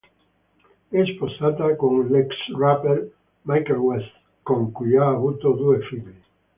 È 0.89 1.03
sposata 1.15 1.75
con 1.75 2.07
l'ex 2.07 2.31
rapper 2.57 3.07
Michael 3.43 3.77
West, 3.77 4.11
con 4.41 4.71
cui 4.71 4.95
ha 4.97 5.07
avuto 5.07 5.51
due 5.51 5.79
figli. 5.81 6.15